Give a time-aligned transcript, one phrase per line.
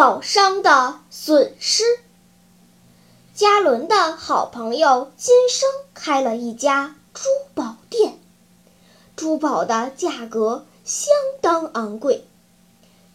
[0.00, 1.84] 宝商的损失。
[3.34, 8.18] 嘉伦的好朋友金生开了一家珠宝店。
[9.14, 12.24] 珠宝的价格相当昂贵。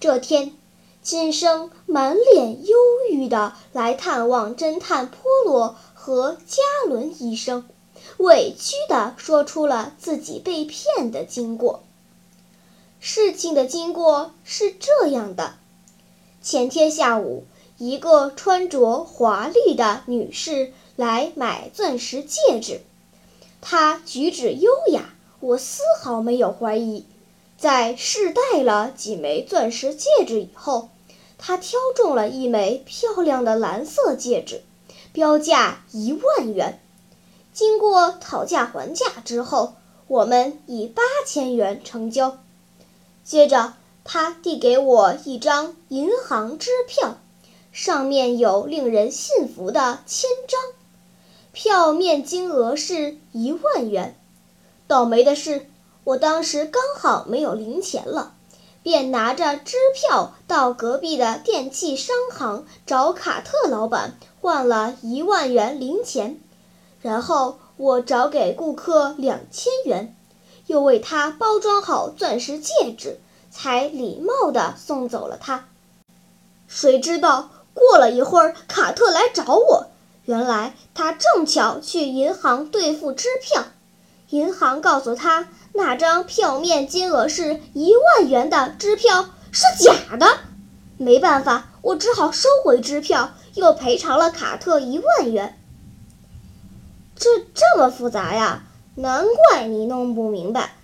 [0.00, 0.56] 这天，
[1.02, 2.76] 金生满脸忧
[3.12, 7.64] 郁地来探望侦探波罗和嘉伦医生，
[8.16, 11.84] 委屈地说出了自己被骗的经过。
[12.98, 15.54] 事情的经过是这样的：
[16.42, 17.44] 前天下午，
[17.78, 22.80] 一个穿着华丽的女士来买钻石戒指，
[23.60, 25.14] 她举止优雅。
[25.38, 27.04] 我丝毫没有怀疑，
[27.58, 30.88] 在试戴了几枚钻石戒指以后，
[31.36, 34.62] 他挑中了一枚漂亮的蓝色戒指，
[35.12, 36.80] 标价一万元。
[37.52, 39.74] 经过讨价还价之后，
[40.06, 42.38] 我们以八千元成交。
[43.24, 47.18] 接着，他递给我一张银行支票，
[47.70, 50.60] 上面有令人信服的签章，
[51.52, 54.16] 票面金额是一万元。
[54.86, 55.66] 倒霉的是，
[56.04, 58.34] 我当时刚好没有零钱了，
[58.82, 66.40] 便拿着支票到隔壁的电器商行找卡特老板换了一万元零钱，
[67.00, 70.14] 然后我找给顾客两千元，
[70.66, 73.20] 又为他包装好钻石戒指，
[73.52, 75.66] 才礼貌地送走了他。
[76.66, 79.86] 谁知道过了一会儿，卡特来找我，
[80.24, 83.64] 原来他正巧去银行兑付支票。
[84.30, 90.38] 银行告诉他，那张票面金额是一万元的支票是假的。
[90.96, 95.58] 没办法，我只好收回支票，又赔偿了卡特一万元。
[97.14, 98.64] 这这么复杂呀？
[98.94, 100.74] 难怪你弄不明白。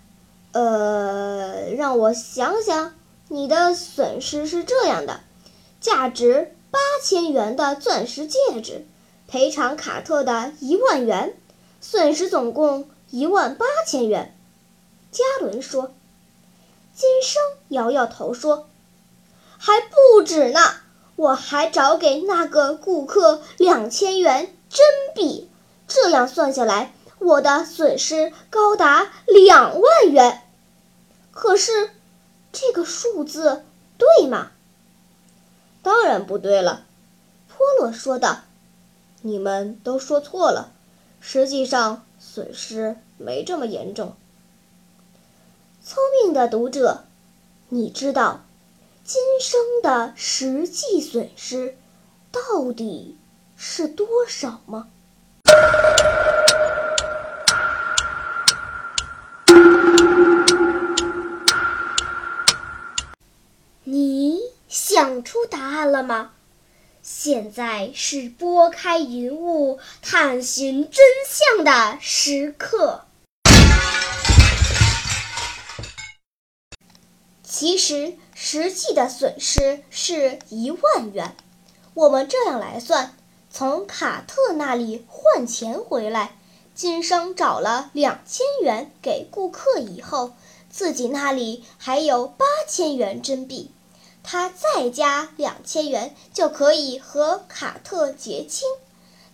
[0.53, 1.38] 呃，
[1.79, 2.97] 让我想想，
[3.29, 5.21] 你的损失是这样的：
[5.81, 8.85] 价值八千元的钻石戒指，
[9.29, 11.37] 赔偿卡特的一万元，
[11.81, 12.91] 损失总共。
[13.11, 14.37] 一万八千元，
[15.13, 15.93] 加伦说。
[16.97, 18.69] 金生摇摇头说
[19.57, 20.61] ：“还不止呢，
[21.15, 24.85] 我还找给那个顾客两千元真
[25.15, 25.49] 币，
[25.87, 30.43] 这样算下来，我的损失高达两万元。
[31.41, 31.93] 可是，
[32.51, 33.65] 这个数字
[33.97, 34.51] 对吗
[35.83, 36.85] ？”“当然不对了。”
[37.47, 38.41] 波洛说道
[39.23, 40.73] ，“你们都说错了，
[41.21, 44.17] 实际上。”损失没这么严重。
[45.81, 47.05] 聪明的读者，
[47.69, 48.45] 你知道
[49.05, 51.77] 今生的实际损失
[52.33, 53.17] 到底
[53.57, 54.89] 是多少吗？
[65.29, 66.31] 出答案了吗？
[67.03, 73.05] 现在是拨开云雾探寻真相的时刻。
[77.43, 81.37] 其实实际的损失是一万元。
[81.93, 83.15] 我们这样来算：
[83.51, 86.39] 从卡特那里换钱回来，
[86.75, 90.33] 金生找了两千元给顾客以后，
[90.71, 93.71] 自己那里还有八千元真币。
[94.23, 98.69] 他再加两千元就可以和卡特结清，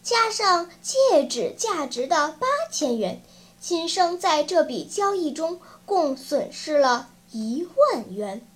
[0.03, 3.22] 加上戒指价值的八千元，
[3.61, 8.47] 金生在这笔交易中共损失了一万元。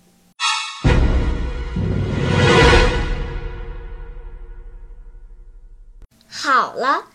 [6.28, 7.06] 好了，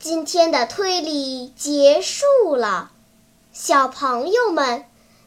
[0.00, 2.90] 今天的推理结束了，
[3.52, 4.86] 小朋友们。